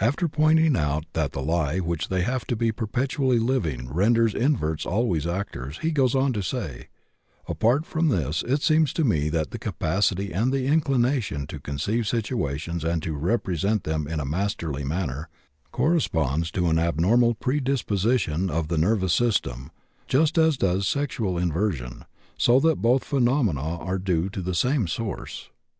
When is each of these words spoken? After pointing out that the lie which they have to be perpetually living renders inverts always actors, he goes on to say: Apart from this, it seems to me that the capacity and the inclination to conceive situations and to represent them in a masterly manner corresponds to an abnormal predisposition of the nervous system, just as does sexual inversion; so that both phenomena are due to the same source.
After 0.00 0.28
pointing 0.28 0.76
out 0.76 1.06
that 1.14 1.32
the 1.32 1.42
lie 1.42 1.78
which 1.80 2.06
they 2.08 2.22
have 2.22 2.44
to 2.44 2.54
be 2.54 2.70
perpetually 2.70 3.40
living 3.40 3.92
renders 3.92 4.32
inverts 4.32 4.86
always 4.86 5.26
actors, 5.26 5.78
he 5.82 5.90
goes 5.90 6.14
on 6.14 6.32
to 6.34 6.40
say: 6.40 6.86
Apart 7.48 7.84
from 7.84 8.06
this, 8.06 8.44
it 8.46 8.62
seems 8.62 8.92
to 8.92 9.02
me 9.02 9.28
that 9.28 9.50
the 9.50 9.58
capacity 9.58 10.32
and 10.32 10.52
the 10.52 10.66
inclination 10.68 11.48
to 11.48 11.58
conceive 11.58 12.06
situations 12.06 12.84
and 12.84 13.02
to 13.02 13.14
represent 13.16 13.82
them 13.82 14.06
in 14.06 14.20
a 14.20 14.24
masterly 14.24 14.84
manner 14.84 15.28
corresponds 15.72 16.52
to 16.52 16.68
an 16.68 16.78
abnormal 16.78 17.34
predisposition 17.34 18.48
of 18.48 18.68
the 18.68 18.78
nervous 18.78 19.14
system, 19.14 19.72
just 20.06 20.38
as 20.38 20.56
does 20.56 20.86
sexual 20.86 21.36
inversion; 21.36 22.04
so 22.38 22.60
that 22.60 22.76
both 22.80 23.02
phenomena 23.02 23.78
are 23.78 23.98
due 23.98 24.28
to 24.30 24.42
the 24.42 24.54
same 24.54 24.86
source. 24.86 25.50